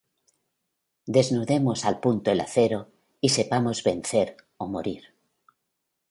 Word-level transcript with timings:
desnudemos 1.05 1.85
al 1.85 1.99
punto 1.99 2.31
el 2.31 2.39
acero 2.39 2.87
y 3.21 3.29
sepamos 3.29 3.83
vencer 3.83 4.35
o 4.57 4.65
morir. 4.65 5.13